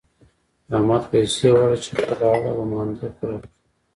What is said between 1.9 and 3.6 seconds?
خپله اړه و مانده پوره کړي.